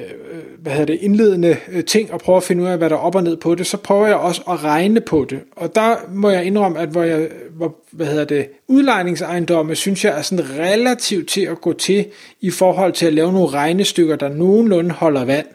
hvad 0.58 0.72
hedder 0.72 0.86
det, 0.86 0.98
indledende 1.00 1.56
øh, 1.68 1.84
ting 1.84 2.12
og 2.12 2.20
prøver 2.20 2.36
at 2.36 2.42
finde 2.42 2.62
ud 2.62 2.68
af, 2.68 2.78
hvad 2.78 2.90
der 2.90 2.96
er 2.96 3.00
op 3.00 3.14
og 3.14 3.22
ned 3.22 3.36
på 3.36 3.54
det, 3.54 3.66
så 3.66 3.76
prøver 3.76 4.06
jeg 4.06 4.16
også 4.16 4.42
at 4.50 4.64
regne 4.64 5.00
på 5.00 5.26
det. 5.30 5.40
Og 5.56 5.74
der 5.74 5.96
må 6.12 6.30
jeg 6.30 6.44
indrømme, 6.44 6.78
at 6.78 6.88
hvor 6.88 7.02
jeg, 7.02 7.28
hvor, 7.56 7.76
hvad 7.90 8.06
hedder 8.06 8.24
det, 8.24 8.48
udlejningsejendomme, 8.68 9.74
synes 9.74 10.04
jeg 10.04 10.18
er 10.18 10.22
sådan 10.22 10.50
relativt 10.58 11.28
til 11.28 11.40
at 11.40 11.60
gå 11.60 11.72
til 11.72 12.06
i 12.40 12.50
forhold 12.50 12.92
til 12.92 13.06
at 13.06 13.12
lave 13.12 13.32
nogle 13.32 13.48
regnestykker, 13.48 14.16
der 14.16 14.28
nogenlunde 14.28 14.90
holder 14.90 15.24
vand. 15.24 15.46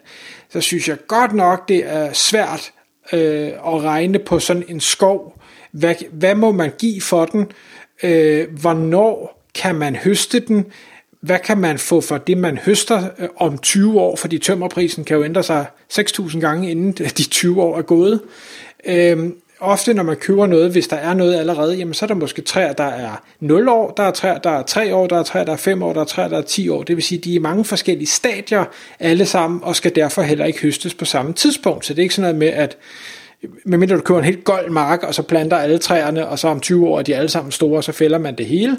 Så 0.50 0.60
synes 0.60 0.88
jeg 0.88 0.96
godt 1.06 1.32
nok, 1.32 1.68
det 1.68 1.82
er 1.86 2.12
svært 2.12 2.72
øh, 3.12 3.48
at 3.48 3.84
regne 3.84 4.18
på 4.18 4.38
sådan 4.38 4.64
en 4.68 4.80
skov. 4.80 5.40
Hvad, 5.72 5.94
hvad 6.12 6.34
må 6.34 6.52
man 6.52 6.72
give 6.78 7.00
for 7.00 7.24
den? 7.24 7.52
Øh, 8.02 8.46
hvornår 8.60 9.40
kan 9.54 9.74
man 9.74 9.96
høste 9.96 10.40
den? 10.40 10.66
Hvad 11.20 11.38
kan 11.38 11.58
man 11.58 11.78
få 11.78 12.00
for 12.00 12.18
det, 12.18 12.38
man 12.38 12.58
høster 12.58 13.08
øh, 13.18 13.28
om 13.36 13.58
20 13.58 14.00
år, 14.00 14.16
fordi 14.16 14.38
tømmerprisen 14.38 15.04
kan 15.04 15.16
jo 15.16 15.24
ændre 15.24 15.42
sig 15.42 15.66
6.000 15.92 16.40
gange, 16.40 16.70
inden 16.70 16.92
de 17.18 17.28
20 17.28 17.62
år 17.62 17.78
er 17.78 17.82
gået. 17.82 18.20
Øhm, 18.86 19.34
ofte 19.60 19.94
når 19.94 20.02
man 20.02 20.16
køber 20.16 20.46
noget, 20.46 20.70
hvis 20.70 20.88
der 20.88 20.96
er 20.96 21.14
noget 21.14 21.34
allerede, 21.34 21.74
jamen 21.74 21.94
så 21.94 22.04
er 22.04 22.06
der 22.06 22.14
måske 22.14 22.42
træer, 22.42 22.72
der 22.72 22.84
er 22.84 23.22
0 23.40 23.68
år, 23.68 23.90
der 23.96 24.02
er 24.02 24.10
træer, 24.10 24.38
der 24.38 24.50
er 24.50 24.62
3 24.62 24.94
år, 24.94 25.06
der 25.06 25.18
er 25.18 25.22
træer, 25.22 25.44
der 25.44 25.52
er 25.52 25.56
5 25.56 25.82
år, 25.82 25.92
der 25.92 26.00
er 26.00 26.04
træer, 26.04 26.28
der 26.28 26.38
er 26.38 26.42
10 26.42 26.68
år. 26.68 26.82
Det 26.82 26.96
vil 26.96 27.04
sige, 27.04 27.18
de 27.18 27.30
er 27.30 27.34
i 27.34 27.38
mange 27.38 27.64
forskellige 27.64 28.06
stadier 28.06 28.64
alle 29.00 29.26
sammen, 29.26 29.60
og 29.62 29.76
skal 29.76 29.94
derfor 29.94 30.22
heller 30.22 30.44
ikke 30.44 30.60
høstes 30.60 30.94
på 30.94 31.04
samme 31.04 31.32
tidspunkt. 31.32 31.86
Så 31.86 31.94
det 31.94 31.98
er 31.98 32.02
ikke 32.02 32.14
sådan 32.14 32.34
noget 32.34 32.38
med, 32.38 32.48
at 32.48 32.76
medmindre 33.64 33.96
du 33.96 34.00
køber 34.00 34.18
en 34.18 34.24
helt 34.24 34.44
gold 34.44 34.70
mark, 34.70 35.02
og 35.02 35.14
så 35.14 35.22
planter 35.22 35.56
alle 35.56 35.78
træerne, 35.78 36.28
og 36.28 36.38
så 36.38 36.48
om 36.48 36.60
20 36.60 36.88
år 36.88 36.98
er 36.98 37.02
de 37.02 37.16
alle 37.16 37.28
sammen 37.28 37.52
store, 37.52 37.76
og 37.76 37.84
så 37.84 37.92
fælder 37.92 38.18
man 38.18 38.34
det 38.34 38.46
hele 38.46 38.76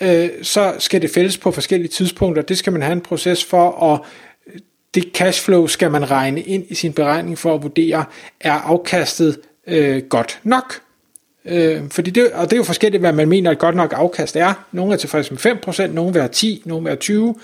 øh, 0.00 0.28
så 0.42 0.74
skal 0.78 1.02
det 1.02 1.10
fældes 1.10 1.38
på 1.38 1.50
forskellige 1.50 1.88
tidspunkter. 1.88 2.42
Det 2.42 2.58
skal 2.58 2.72
man 2.72 2.82
have 2.82 2.92
en 2.92 3.00
proces 3.00 3.44
for, 3.44 3.68
og 3.68 4.06
det 4.94 5.04
cashflow 5.14 5.66
skal 5.66 5.90
man 5.90 6.10
regne 6.10 6.42
ind 6.42 6.64
i 6.68 6.74
sin 6.74 6.92
beregning 6.92 7.38
for 7.38 7.54
at 7.54 7.62
vurdere, 7.62 8.04
er 8.40 8.52
afkastet 8.52 9.40
øh, 9.66 10.02
godt 10.02 10.40
nok. 10.42 10.80
Øh, 11.44 11.82
fordi 11.90 12.10
det, 12.10 12.32
og 12.32 12.44
det 12.44 12.52
er 12.52 12.56
jo 12.56 12.64
forskelligt, 12.64 13.00
hvad 13.00 13.12
man 13.12 13.28
mener, 13.28 13.50
at 13.50 13.58
godt 13.58 13.76
nok 13.76 13.92
afkast 13.96 14.36
er. 14.36 14.66
Nogle 14.72 14.92
er 14.92 14.96
tilfredse 14.96 15.30
med 15.30 15.38
5%, 15.68 15.86
nogle 15.86 16.12
vil 16.12 16.22
have 16.22 16.32
10, 16.32 16.62
nogle 16.64 16.82
vil 16.82 16.90
have 16.90 16.96
20. 16.96 17.34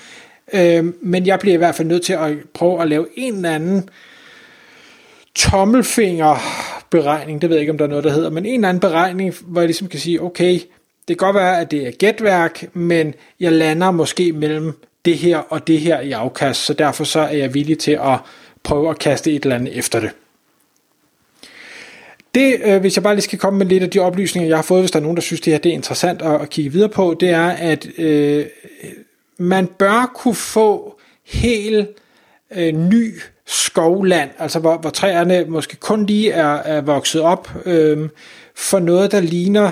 Øh, 0.53 0.85
men 1.03 1.27
jeg 1.27 1.39
bliver 1.39 1.55
i 1.55 1.59
hvert 1.59 1.75
fald 1.75 1.89
nødt 1.89 2.03
til 2.03 2.13
at 2.13 2.33
prøve 2.55 2.83
at 2.83 2.89
lave 2.89 3.07
en 3.17 3.35
eller 3.35 3.55
anden 3.55 3.89
tommelfingerberegning, 5.35 7.43
det 7.43 7.51
ved 7.51 7.57
jeg 7.57 7.61
ikke, 7.61 7.73
om 7.73 7.79
der 7.79 7.85
er 7.85 7.89
noget, 7.89 8.05
der 8.05 8.13
hedder, 8.13 8.31
men 8.31 8.47
en 8.47 8.55
eller 8.55 8.69
anden 8.69 8.81
beregning, 8.81 9.35
hvor 9.41 9.61
jeg 9.61 9.69
ligesom 9.69 9.89
kan 9.89 10.01
sige, 10.01 10.23
okay, 10.23 10.61
det 11.09 11.19
kan 11.19 11.27
godt 11.27 11.37
være, 11.37 11.61
at 11.61 11.71
det 11.71 11.87
er 11.87 11.91
gætværk, 11.91 12.65
men 12.75 13.15
jeg 13.41 13.53
lander 13.53 13.91
måske 13.91 14.33
mellem 14.33 14.73
det 15.05 15.19
her 15.19 15.39
og 15.39 15.67
det 15.67 15.81
her 15.81 16.01
i 16.01 16.13
afkast, 16.13 16.65
så 16.65 16.73
derfor 16.75 17.05
så 17.05 17.21
er 17.21 17.37
jeg 17.37 17.55
villig 17.55 17.79
til 17.79 17.93
at 17.93 18.19
prøve 18.63 18.91
at 18.91 18.99
kaste 18.99 19.33
et 19.33 19.43
eller 19.43 19.57
andet 19.57 19.79
efter 19.79 20.01
det. 20.01 20.11
Det, 22.35 22.61
øh, 22.65 22.81
hvis 22.81 22.97
jeg 22.97 23.03
bare 23.03 23.15
lige 23.15 23.23
skal 23.23 23.39
komme 23.39 23.59
med 23.59 23.67
lidt 23.67 23.83
af 23.83 23.91
de 23.91 23.99
oplysninger, 23.99 24.49
jeg 24.49 24.59
har 24.59 24.63
fået, 24.63 24.83
hvis 24.83 24.91
der 24.91 24.99
er 24.99 25.03
nogen, 25.03 25.17
der 25.17 25.23
synes, 25.23 25.41
det 25.41 25.53
her 25.53 25.61
det 25.61 25.71
er 25.71 25.75
interessant 25.75 26.23
at, 26.23 26.41
at 26.41 26.51
kigge 26.51 26.73
videre 26.73 26.89
på, 26.89 27.17
det 27.21 27.31
er, 27.31 27.49
at 27.49 27.87
øh, 27.99 28.47
man 29.39 29.67
bør 29.67 30.13
kunne 30.15 30.35
få 30.35 30.99
helt 31.25 31.89
øh, 32.57 32.73
ny 32.73 33.15
skovland, 33.47 34.31
altså 34.39 34.59
hvor, 34.59 34.77
hvor 34.77 34.91
træerne 34.91 35.45
måske 35.49 35.77
kun 35.77 36.07
lige 36.07 36.31
er, 36.33 36.55
er 36.55 36.81
vokset 36.81 37.21
op, 37.21 37.51
øh, 37.65 38.09
for 38.55 38.79
noget, 38.79 39.13
der 39.13 39.21
ligner 39.21 39.71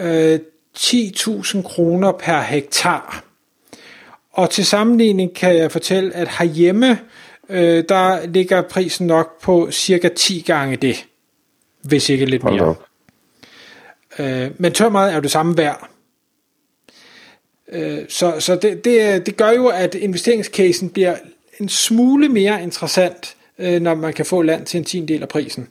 øh, 0.00 0.38
10.000 0.78 1.62
kroner 1.62 2.12
per 2.12 2.40
hektar. 2.40 3.24
Og 4.32 4.50
til 4.50 4.66
sammenligning 4.66 5.34
kan 5.34 5.56
jeg 5.56 5.72
fortælle, 5.72 6.14
at 6.14 6.28
herhjemme, 6.28 6.98
øh, 7.48 7.84
der 7.88 8.26
ligger 8.26 8.62
prisen 8.62 9.06
nok 9.06 9.40
på 9.40 9.70
cirka 9.70 10.08
10 10.08 10.44
gange 10.46 10.76
det, 10.76 11.06
hvis 11.82 12.08
ikke 12.08 12.26
lidt 12.26 12.44
mere. 12.44 12.74
Øh, 14.18 14.50
men 14.58 14.72
tørmeret 14.72 15.10
er 15.10 15.14
jo 15.14 15.20
det 15.20 15.30
samme 15.30 15.56
værd. 15.56 15.88
Øh, 17.72 17.98
så 18.08 18.40
så 18.40 18.56
det, 18.56 18.84
det, 18.84 19.26
det 19.26 19.36
gør 19.36 19.50
jo, 19.50 19.66
at 19.66 19.94
investeringscasen 19.94 20.90
bliver 20.90 21.16
en 21.60 21.68
smule 21.68 22.28
mere 22.28 22.62
interessant, 22.62 23.36
øh, 23.58 23.82
når 23.82 23.94
man 23.94 24.12
kan 24.12 24.26
få 24.26 24.42
land 24.42 24.66
til 24.66 24.78
en 24.78 24.84
tiendel 24.84 25.14
del 25.14 25.22
af 25.22 25.28
prisen. 25.28 25.68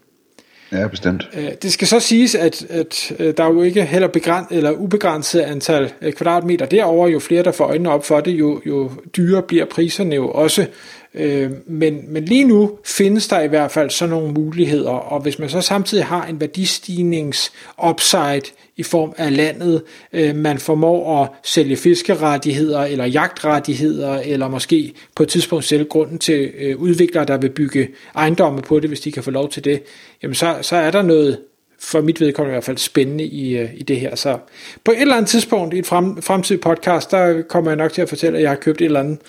Ja, 0.72 0.88
bestemt. 0.88 1.30
Øh, 1.34 1.50
det 1.62 1.74
skal 1.74 1.88
så 1.88 2.00
siges, 2.00 2.36
at, 2.36 2.66
at 2.70 3.14
øh, 3.20 3.34
der 3.38 3.44
er 3.44 3.48
jo 3.48 3.62
ikke 3.62 3.84
heller 3.84 4.08
begræn, 4.08 4.46
eller 4.52 4.72
ubegrænset 4.72 5.40
antal 5.40 5.94
øh, 6.02 6.14
kvadratmeter 6.14 6.66
derover. 6.66 7.08
Jo 7.08 7.20
flere 7.20 7.44
der 7.44 7.52
får 7.52 7.66
øjnene 7.66 7.90
op 7.90 8.06
for 8.06 8.20
det, 8.20 8.32
jo, 8.32 8.62
jo 8.66 8.92
dyrere 9.18 9.42
bliver 9.42 9.66
priserne 9.66 10.16
jo 10.16 10.32
også. 10.32 10.68
Øh, 11.16 11.52
Men, 11.66 12.02
men 12.08 12.26
lige 12.26 12.44
nu 12.44 12.78
findes 12.86 13.28
der 13.28 13.42
i 13.42 13.48
hvert 13.48 13.72
fald 13.72 13.90
sådan 13.90 14.10
nogle 14.10 14.34
muligheder, 14.34 14.90
og 14.90 15.22
hvis 15.22 15.40
man 15.40 15.50
så 15.50 15.62
samtidig 15.62 16.06
har 16.06 16.26
en 16.26 16.42
værdistignings 16.42 17.52
upside 17.90 18.42
i 18.78 18.84
form 18.84 19.14
af 19.18 19.36
landet, 19.36 19.82
øh, 20.14 20.36
man 20.36 20.58
formår 20.58 21.22
at 21.22 21.30
sælge 21.44 21.76
fiskerettigheder 21.76 22.82
eller 22.82 23.06
jagtrettigheder, 23.06 24.20
eller 24.20 24.48
måske 24.48 24.94
på 25.16 25.24
et 25.24 25.30
tidspunkt 25.30 25.66
sælge 25.66 25.86
grunden 25.86 26.20
til 26.20 26.52
øh, 26.60 26.78
udviklere, 26.78 27.26
der 27.26 27.38
vil 27.38 27.50
bygge 27.50 27.88
ejendomme 28.16 28.62
på 28.62 28.80
det, 28.80 28.90
hvis 28.90 29.00
de 29.00 29.12
kan 29.12 29.24
få 29.24 29.32
lov 29.32 29.50
til 29.50 29.64
det, 29.64 29.84
jamen 30.24 30.36
så, 30.36 30.56
så 30.62 30.76
er 30.76 30.92
der 30.92 31.02
noget, 31.02 31.40
for 31.80 32.02
mit 32.02 32.22
vedkommende 32.22 32.52
i 32.52 32.56
hvert 32.56 32.64
fald, 32.64 32.78
spændende 32.78 33.24
i, 33.24 33.58
øh, 33.58 33.70
i 33.76 33.84
det 33.84 34.00
her. 34.00 34.16
Så 34.16 34.38
på 34.84 34.92
et 34.92 35.02
eller 35.02 35.16
andet 35.16 35.30
tidspunkt 35.30 35.74
i 35.74 35.80
et 35.80 35.86
frem, 35.86 36.22
fremtidigt 36.22 36.64
podcast, 36.64 37.12
der 37.12 37.42
kommer 37.42 37.72
jeg 37.72 37.78
nok 37.78 37.94
til 37.94 38.02
at 38.02 38.10
fortælle, 38.10 38.38
at 38.38 38.42
jeg 38.42 38.52
har 38.52 38.56
købt 38.56 38.82
et 38.82 38.86
eller 38.86 39.00
andet 39.00 39.20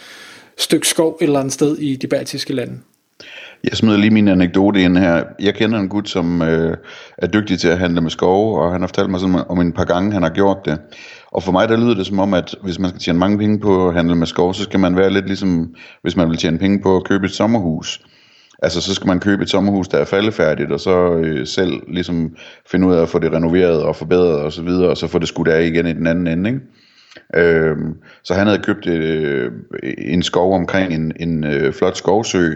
stykke 0.62 0.88
skov 0.88 1.18
et 1.20 1.24
eller 1.24 1.38
andet 1.38 1.52
sted 1.52 1.78
i 1.78 1.96
de 1.96 2.06
baltiske 2.06 2.52
lande. 2.52 2.78
Jeg 3.64 3.72
smider 3.72 3.98
lige 3.98 4.10
min 4.10 4.28
anekdote 4.28 4.82
ind 4.82 4.96
her. 4.96 5.24
Jeg 5.40 5.54
kender 5.54 5.78
en 5.78 5.88
gut, 5.88 6.08
som 6.08 6.42
øh, 6.42 6.76
er 7.18 7.26
dygtig 7.26 7.58
til 7.58 7.68
at 7.68 7.78
handle 7.78 8.00
med 8.00 8.10
skove, 8.10 8.60
og 8.60 8.72
han 8.72 8.80
har 8.80 8.88
fortalt 8.88 9.10
mig 9.10 9.20
sådan 9.20 9.42
om 9.48 9.60
en 9.60 9.72
par 9.72 9.84
gange, 9.84 10.12
han 10.12 10.22
har 10.22 10.30
gjort 10.30 10.58
det. 10.64 10.78
Og 11.32 11.42
for 11.42 11.52
mig 11.52 11.68
der 11.68 11.76
lyder 11.76 11.94
det 11.94 12.06
som 12.06 12.18
om, 12.18 12.34
at 12.34 12.54
hvis 12.62 12.78
man 12.78 12.90
skal 12.90 13.00
tjene 13.00 13.18
mange 13.18 13.38
penge 13.38 13.60
på 13.60 13.88
at 13.88 13.94
handle 13.94 14.14
med 14.14 14.26
skov, 14.26 14.54
så 14.54 14.62
skal 14.62 14.80
man 14.80 14.96
være 14.96 15.10
lidt 15.10 15.26
ligesom, 15.26 15.74
hvis 16.02 16.16
man 16.16 16.28
vil 16.28 16.38
tjene 16.38 16.58
penge 16.58 16.82
på 16.82 16.96
at 16.96 17.04
købe 17.04 17.26
et 17.26 17.32
sommerhus. 17.32 18.00
Altså 18.62 18.80
så 18.80 18.94
skal 18.94 19.06
man 19.06 19.20
købe 19.20 19.42
et 19.42 19.50
sommerhus, 19.50 19.88
der 19.88 19.98
er 19.98 20.04
faldefærdigt, 20.04 20.72
og 20.72 20.80
så 20.80 21.12
øh, 21.12 21.46
selv 21.46 21.72
ligesom 21.88 22.36
finde 22.70 22.86
ud 22.88 22.94
af 22.94 23.02
at 23.02 23.08
få 23.08 23.18
det 23.18 23.32
renoveret 23.32 23.82
og 23.82 23.96
forbedret 23.96 24.40
og 24.40 24.52
så 24.52 24.62
videre, 24.62 24.88
og 24.88 24.96
så 24.96 25.06
få 25.06 25.18
det 25.18 25.28
skudt 25.28 25.48
af 25.48 25.66
igen 25.66 25.86
i 25.86 25.92
den 25.92 26.06
anden 26.06 26.26
ende, 26.26 26.50
ikke? 26.50 26.60
Øhm, 27.36 27.94
så 28.24 28.34
han 28.34 28.46
havde 28.46 28.62
købt 28.62 28.86
øh, 28.86 29.52
en 29.98 30.22
skov 30.22 30.54
omkring 30.54 30.94
en, 30.94 31.12
en 31.20 31.44
øh, 31.44 31.72
flot 31.72 31.96
skovsø, 31.96 32.54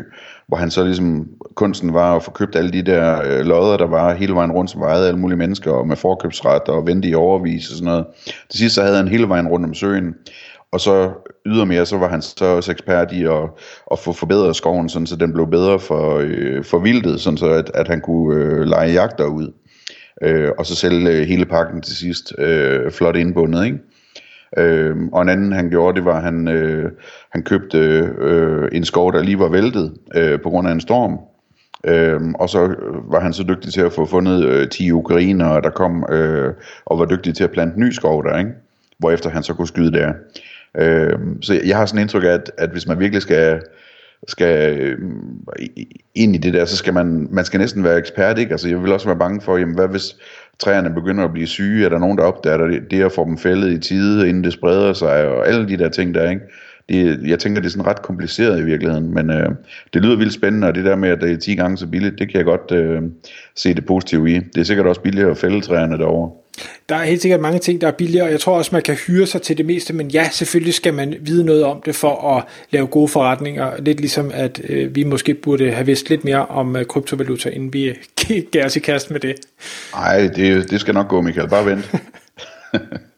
hvor 0.48 0.56
han 0.56 0.70
så 0.70 0.84
ligesom, 0.84 1.28
kunsten 1.54 1.94
var 1.94 2.16
at 2.16 2.22
få 2.22 2.30
købt 2.30 2.56
alle 2.56 2.70
de 2.70 2.82
der 2.82 3.22
øh, 3.24 3.46
lodder, 3.46 3.76
der 3.76 3.86
var 3.86 4.14
hele 4.14 4.34
vejen 4.34 4.52
rundt, 4.52 4.70
som 4.70 4.80
vejede 4.80 5.08
alle 5.08 5.20
mulige 5.20 5.38
mennesker, 5.38 5.72
og 5.72 5.88
med 5.88 5.96
forkøbsret 5.96 6.62
og 6.62 6.86
vente 6.86 7.08
i 7.08 7.14
overvis 7.14 7.70
og 7.70 7.76
sådan 7.76 7.84
noget. 7.84 8.06
Til 8.50 8.58
sidst 8.58 8.74
så 8.74 8.82
havde 8.82 8.96
han 8.96 9.08
hele 9.08 9.28
vejen 9.28 9.48
rundt 9.48 9.66
om 9.66 9.74
søen, 9.74 10.14
og 10.72 10.80
så 10.80 11.10
ydermere, 11.46 11.86
så 11.86 11.98
var 11.98 12.08
han 12.08 12.22
så 12.22 12.44
også 12.44 12.72
ekspert 12.72 13.12
i 13.12 13.24
at, 13.24 13.42
at 13.92 13.98
få 13.98 14.12
forbedret 14.12 14.56
skoven, 14.56 14.88
sådan, 14.88 15.06
så 15.06 15.16
den 15.16 15.32
blev 15.32 15.46
bedre 15.50 15.80
for, 15.80 16.20
øh, 16.24 16.64
for 16.64 16.78
vildtet, 16.78 17.20
sådan 17.20 17.36
så 17.36 17.46
at, 17.46 17.70
at 17.74 17.88
han 17.88 18.00
kunne 18.00 18.44
øh, 18.44 18.60
lege 18.60 18.92
jagter 18.92 19.24
ud. 19.24 19.52
Øh, 20.22 20.50
og 20.58 20.66
så 20.66 20.74
sælge 20.74 21.10
øh, 21.10 21.26
hele 21.26 21.44
pakken 21.44 21.82
til 21.82 21.96
sidst, 21.96 22.32
øh, 22.38 22.90
flot 22.90 23.16
indbundet, 23.16 23.64
ikke? 23.64 23.78
Øh, 24.56 24.96
og 25.12 25.22
en 25.22 25.28
anden 25.28 25.52
han 25.52 25.70
gjorde, 25.70 25.96
det 25.96 26.04
var, 26.04 26.16
at 26.16 26.22
han, 26.22 26.48
øh, 26.48 26.90
han 27.32 27.42
købte 27.42 27.78
øh, 28.18 28.68
en 28.72 28.84
skov, 28.84 29.12
der 29.12 29.22
lige 29.22 29.38
var 29.38 29.48
væltet 29.48 29.94
øh, 30.14 30.40
på 30.40 30.50
grund 30.50 30.68
af 30.68 30.72
en 30.72 30.80
storm. 30.80 31.18
Øh, 31.84 32.20
og 32.34 32.48
så 32.48 32.64
øh, 32.64 33.12
var 33.12 33.20
han 33.20 33.32
så 33.32 33.42
dygtig 33.42 33.72
til 33.72 33.80
at 33.80 33.92
få 33.92 34.06
fundet 34.06 34.44
øh, 34.44 34.68
10 34.68 34.92
ukrainer, 34.92 35.60
der 35.60 35.70
kom 35.70 36.06
øh, 36.12 36.54
og 36.86 36.98
var 36.98 37.04
dygtig 37.04 37.34
til 37.34 37.44
at 37.44 37.50
plante 37.50 37.80
ny 37.80 37.90
skov 37.90 38.24
der, 38.24 38.38
ikke? 38.38 38.50
hvorefter 38.98 39.30
han 39.30 39.42
så 39.42 39.54
kunne 39.54 39.68
skyde 39.68 39.92
der. 39.92 40.12
Øh, 40.78 41.18
så 41.42 41.60
jeg 41.66 41.76
har 41.76 41.86
sådan 41.86 41.98
en 41.98 42.02
indtryk 42.02 42.24
af, 42.24 42.28
at, 42.28 42.50
at 42.58 42.70
hvis 42.70 42.86
man 42.86 43.00
virkelig 43.00 43.22
skal 43.22 43.60
skal 44.28 44.80
øh, 44.80 44.98
ind 46.14 46.34
i 46.34 46.38
det 46.38 46.54
der, 46.54 46.64
så 46.64 46.76
skal 46.76 46.94
man, 46.94 47.28
man 47.30 47.44
skal 47.44 47.60
næsten 47.60 47.84
være 47.84 47.98
ekspert, 47.98 48.38
ikke? 48.38 48.52
Altså 48.52 48.68
jeg 48.68 48.82
vil 48.82 48.92
også 48.92 49.06
være 49.06 49.18
bange 49.18 49.40
for, 49.40 49.56
jamen 49.56 49.74
hvad 49.74 49.88
hvis 49.88 50.16
træerne 50.58 50.94
begynder 50.94 51.24
at 51.24 51.32
blive 51.32 51.46
syge, 51.46 51.84
er 51.84 51.88
der 51.88 51.98
nogen, 51.98 52.18
der 52.18 52.24
opdager 52.24 52.66
det, 52.66 52.90
det 52.90 53.02
at 53.02 53.12
få 53.12 53.24
dem 53.24 53.38
fældet 53.38 53.72
i 53.72 53.78
tide, 53.78 54.28
inden 54.28 54.44
det 54.44 54.52
spreder 54.52 54.92
sig, 54.92 55.28
og 55.28 55.48
alle 55.48 55.68
de 55.68 55.76
der 55.76 55.88
ting 55.88 56.14
der, 56.14 56.30
ikke? 56.30 56.42
Det, 56.88 57.28
jeg 57.28 57.38
tænker, 57.38 57.60
det 57.60 57.66
er 57.66 57.70
sådan 57.70 57.86
ret 57.86 58.02
kompliceret 58.02 58.60
i 58.60 58.64
virkeligheden, 58.64 59.14
men 59.14 59.30
øh, 59.30 59.48
det 59.94 60.02
lyder 60.02 60.16
vildt 60.16 60.32
spændende, 60.32 60.68
og 60.68 60.74
det 60.74 60.84
der 60.84 60.96
med, 60.96 61.08
at 61.08 61.20
det 61.20 61.32
er 61.32 61.36
10 61.36 61.54
gange 61.54 61.76
så 61.76 61.86
billigt, 61.86 62.18
det 62.18 62.28
kan 62.28 62.36
jeg 62.36 62.44
godt 62.44 62.72
øh, 62.72 63.02
se 63.56 63.74
det 63.74 63.86
positive 63.86 64.30
i. 64.30 64.38
Det 64.38 64.58
er 64.60 64.64
sikkert 64.64 64.86
også 64.86 65.00
billigere 65.00 65.30
at 65.30 65.38
fælde 65.38 65.60
træerne 65.60 65.98
derovre. 65.98 66.45
Der 66.88 66.96
er 66.96 67.04
helt 67.04 67.22
sikkert 67.22 67.40
mange 67.40 67.58
ting, 67.58 67.80
der 67.80 67.86
er 67.86 67.92
billigere, 67.92 68.26
og 68.26 68.32
jeg 68.32 68.40
tror 68.40 68.58
også, 68.58 68.70
man 68.72 68.82
kan 68.82 68.94
hyre 68.94 69.26
sig 69.26 69.42
til 69.42 69.58
det 69.58 69.66
meste, 69.66 69.92
men 69.92 70.08
ja, 70.08 70.28
selvfølgelig 70.32 70.74
skal 70.74 70.94
man 70.94 71.14
vide 71.20 71.44
noget 71.44 71.64
om 71.64 71.82
det 71.86 71.94
for 71.94 72.36
at 72.36 72.44
lave 72.70 72.86
gode 72.86 73.08
forretninger. 73.08 73.72
Lidt 73.78 74.00
ligesom, 74.00 74.30
at 74.34 74.60
øh, 74.68 74.94
vi 74.94 75.04
måske 75.04 75.34
burde 75.34 75.70
have 75.70 75.86
vidst 75.86 76.10
lidt 76.10 76.24
mere 76.24 76.46
om 76.46 76.76
øh, 76.76 76.84
kryptovaluta, 76.84 77.48
inden 77.48 77.72
vi 77.72 77.94
gav 78.52 78.64
os 78.64 78.76
i 78.76 78.80
kast 78.80 79.10
med 79.10 79.20
det. 79.20 79.34
Nej, 79.94 80.28
det, 80.36 80.70
det 80.70 80.80
skal 80.80 80.94
nok 80.94 81.08
gå, 81.08 81.20
Michael. 81.20 81.48
Bare 81.48 81.66
vent. 81.66 81.90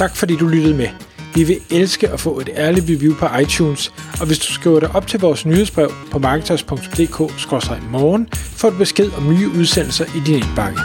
tak 0.00 0.16
fordi 0.16 0.36
du 0.36 0.46
lyttede 0.46 0.76
med. 0.76 0.88
Vi 1.34 1.44
vil 1.44 1.56
elske 1.70 2.08
at 2.08 2.20
få 2.20 2.40
et 2.40 2.50
ærligt 2.56 2.86
review 2.88 3.14
på 3.14 3.26
iTunes, 3.42 3.92
og 4.20 4.26
hvis 4.26 4.38
du 4.38 4.52
skriver 4.52 4.80
dig 4.80 4.90
op 4.94 5.06
til 5.06 5.20
vores 5.20 5.46
nyhedsbrev 5.46 5.92
på 6.10 6.18
marketers.dk-morgen, 6.18 8.28
får 8.32 8.70
du 8.70 8.76
besked 8.76 9.10
om 9.16 9.34
nye 9.34 9.48
udsendelser 9.48 10.04
i 10.04 10.20
din 10.26 10.34
indbakke. 10.34 10.80